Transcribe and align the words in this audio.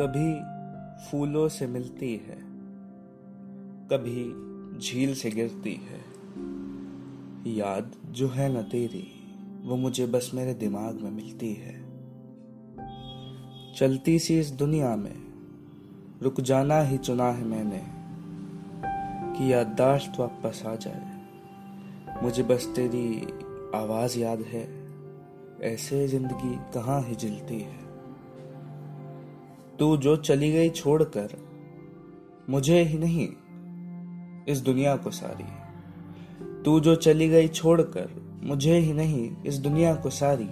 कभी 0.00 0.34
फूलों 1.04 1.48
से 1.48 1.66
मिलती 1.66 2.12
है, 2.16 2.38
कभी 3.90 4.24
झील 4.78 5.14
से 5.14 5.30
गिरती 5.30 5.74
है। 5.74 6.00
याद 7.54 7.92
जो 8.10 8.28
है 8.28 8.58
न 8.58 8.62
तेरी, 8.62 9.06
वो 9.64 9.76
मुझे 9.76 10.06
बस 10.06 10.30
मेरे 10.34 10.54
दिमाग 10.54 11.00
में 11.00 11.10
मिलती 11.10 11.52
है। 11.54 11.74
चलती 13.74 14.18
सी 14.18 14.38
इस 14.40 14.50
दुनिया 14.50 14.96
में, 14.96 15.14
रुक 16.22 16.40
जाना 16.40 16.80
ही 16.80 16.98
चुना 16.98 17.30
है 17.30 17.44
मैंने, 17.44 17.82
कि 19.38 19.52
याददाश्त 19.52 20.12
वापस 20.20 20.62
आ 20.66 20.74
जाए। 20.74 21.14
मुझे 22.22 22.42
बस 22.42 22.72
तेरी 22.76 23.20
आवाज़ 23.74 24.18
याद 24.18 24.40
है, 24.40 24.68
ऐसे 25.62 26.08
ज़िंदगी 26.08 26.56
कहाँ 26.74 27.02
ही 27.02 27.14
जिलती 27.14 27.60
है। 27.60 27.83
तू 29.78 29.96
जो 29.96 30.16
चली 30.16 30.52
गई 30.52 30.70
छोड़कर, 30.70 31.28
मुझे 32.50 32.82
ही 32.82 32.98
नहीं, 32.98 33.28
इस 34.48 34.58
दुनिया 34.58 34.96
को 34.96 35.10
सारी। 35.10 35.44
तू 36.62 36.80
जो 36.80 36.94
चली 36.94 37.28
गई 37.28 37.48
छोड़कर, 37.48 38.10
मुझे 38.42 38.78
ही 38.78 38.92
नहीं, 38.92 39.36
इस 39.46 39.58
दुनिया 39.58 39.94
को 39.94 40.10
सारी। 40.10 40.46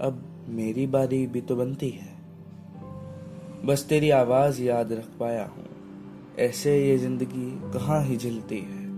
अब 0.00 0.46
मेरी 0.48 0.86
बारी 0.86 1.26
भी 1.26 1.40
तो 1.40 1.56
बनती 1.56 1.90
है। 1.90 2.18
बस 3.64 3.86
तेरी 3.88 4.10
आवाज़ 4.10 4.62
याद 4.62 4.92
रख 4.92 5.08
पाया 5.20 5.44
हूँ। 5.44 5.66
ऐसे 6.38 6.88
ये 6.88 6.98
ज़िंदगी 6.98 7.72
कहाँ 7.72 8.04
ही 8.04 8.16
झिलती 8.16 8.58
है? 8.58 8.88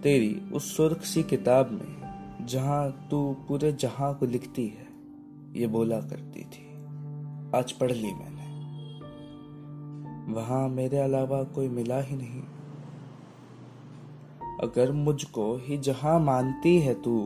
तेरी 0.00 0.42
उस 0.52 0.76
सुर्ख 0.76 1.02
सी 1.02 1.22
किताब 1.22 1.70
में, 1.70 2.00
जहाँ 2.46 3.08
तू 3.10 3.36
पूरे 3.48 3.72
जहाँ 3.72 4.18
को 4.18 4.26
लिखती 4.26 4.66
है, 4.66 4.86
ये 5.60 5.66
बोला 5.66 6.00
करती 6.00 6.40
थी। 6.40 6.69
आज 7.54 7.72
पढ़ 7.72 7.92
ली 7.92 8.12
मैंने। 8.14 8.48
वहाँ 10.34 10.68
मेरे 10.68 10.98
अलावा 10.98 11.42
कोई 11.44 11.68
मिला 11.68 12.00
ही 12.00 12.16
नहीं। 12.16 12.42
अगर 14.62 14.92
मुझको 14.92 15.56
ही 15.56 15.78
जहाँ 15.78 16.20
मानती 16.20 16.78
है 16.80 16.94
तू 16.94 17.16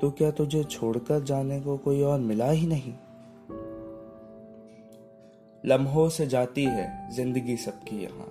तो 0.00 0.10
क्या 0.10 0.30
तुझे 0.30 0.64
छोड़कर 0.64 1.22
जाने 1.22 1.60
को 1.60 1.76
कोई 1.76 2.02
और 2.02 2.20
मिला 2.20 2.50
ही 2.50 2.66
नहीं? 2.66 2.92
लम्हों 5.64 6.08
से 6.08 6.26
जाती 6.26 6.64
है 6.64 7.08
ज़िंदगी 7.10 7.56
सबकी 7.56 7.96
यहाँ। 7.96 8.26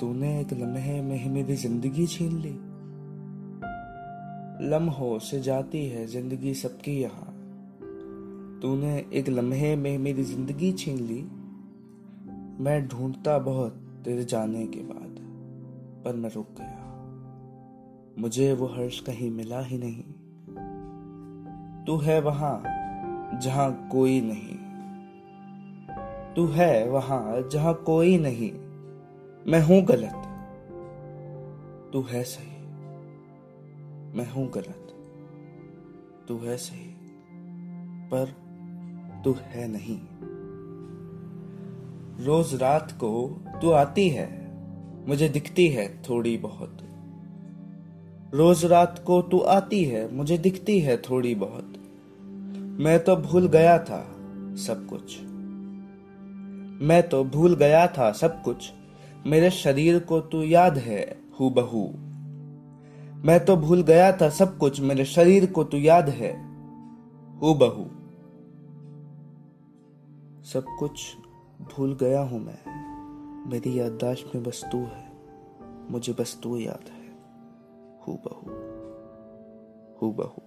तूने 0.00 0.40
एक 0.40 0.52
लम्हे 0.52 1.00
में 1.02 1.16
ही 1.16 1.30
मेरी 1.30 1.56
ज़िंदगी 1.56 2.06
छीन 2.06 2.38
ली। 2.38 2.56
लम्हों 4.70 5.18
से 5.18 5.40
जाती 5.40 5.88
है 5.88 6.06
ज़िंदगी 6.06 6.54
सबकी 6.54 7.00
यहाँ। 7.00 7.29
तूने 8.62 9.06
एक 9.12 9.28
लम्हे 9.28 9.76
में 9.76 9.98
मेरी 9.98 10.22
ज़िंदगी 10.22 10.72
छीन 10.72 10.98
ली। 10.98 11.22
मैं 12.64 12.88
ढूंढता 12.88 13.38
बहुत 13.38 13.72
तेरे 14.04 14.24
जाने 14.24 14.66
के 14.66 14.80
बाद, 14.80 15.16
पर 16.04 16.16
मैं 16.16 16.30
रुक 16.30 16.46
गया। 16.60 16.80
मुझे 18.18 18.52
वो 18.52 18.66
हर्ष 18.66 19.00
कहीं 19.00 19.30
मिला 19.30 19.60
ही 19.60 19.78
नहीं। 19.78 20.02
तू 21.84 21.96
है 21.96 22.20
वहाँ 22.20 22.62
जहाँ 23.40 23.88
कोई 23.92 24.20
नहीं। 24.20 24.56
तू 26.34 26.46
है 26.46 26.88
वहाँ 26.88 27.48
जहाँ 27.52 27.74
कोई 27.74 28.18
नहीं। 28.18 28.52
मैं 29.50 29.62
हूँ 29.62 29.82
गलत। 29.82 30.26
तू 31.92 32.02
है 32.02 32.24
सही। 32.24 32.60
मैं 34.18 34.30
हूँ 34.30 34.50
गलत। 34.50 34.86
तू 36.28 36.38
है 36.38 36.56
सही। 36.56 36.90
पर 38.12 38.49
तू 39.24 39.34
है 39.42 39.68
नहीं। 39.68 39.98
रोज 42.26 42.54
रात 42.54 42.92
को 42.92 43.10
तू 43.62 43.70
आती 43.70 44.08
है, 44.08 44.28
मुझे 45.08 45.28
दिखती 45.28 45.68
है 45.68 46.02
थोड़ी 46.02 46.36
बहुत। 46.36 46.78
रोज 48.34 48.64
रात 48.64 49.02
को 49.06 49.22
तू 49.22 49.38
आती 49.38 49.84
है, 49.84 50.14
मुझे 50.14 50.38
दिखती 50.38 50.78
है 50.80 50.96
थोड़ी 50.96 51.34
बहुत। 51.34 51.74
मैं 52.80 52.98
तो 53.04 53.16
भूल 53.16 53.48
गया 53.48 53.78
था 53.78 54.02
सब 54.56 54.86
कुछ। 54.90 55.20
मैं 56.82 57.02
तो 57.08 57.24
भूल 57.24 57.54
गया 57.54 57.86
था 57.86 58.12
सब 58.12 58.42
कुछ। 58.42 58.70
मेरे 59.26 59.50
शरीर 59.50 59.98
को 59.98 60.20
तू 60.20 60.42
याद 60.42 60.78
है 60.78 61.02
हु 61.40 61.50
बहू 61.50 61.86
मैं 63.24 63.38
तो 63.44 63.56
भूल 63.56 63.82
गया 63.82 64.12
था 64.12 64.28
सब 64.28 64.56
कुछ, 64.58 64.80
मेरे 64.80 65.04
शरीर 65.04 65.46
को 65.46 65.64
तू 65.64 65.76
याद 65.76 66.08
है 66.08 66.32
हु 67.38 67.54
बहू 67.54 67.86
सब 70.52 70.66
कुछ 70.78 71.16
भूल 71.60 71.94
गया 71.94 72.20
हूँ 72.20 72.40
मैं। 72.40 72.58
मेरी 73.50 73.80
याददाश्त 73.80 74.32
में 74.34 74.44
बस 74.44 74.64
तू 74.72 74.78
है। 74.78 75.12
मुझे 75.90 76.12
बस 76.12 76.40
तू 76.42 76.56
याद 76.56 76.88
है। 76.88 77.10
हु 78.00 78.12
बहू 78.12 78.50
हु 79.96 80.12
बहू 80.12 80.42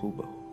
हु 0.00 0.10
बहू 0.10 0.43